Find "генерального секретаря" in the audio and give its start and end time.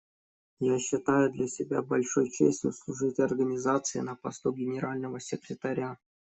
4.51-5.99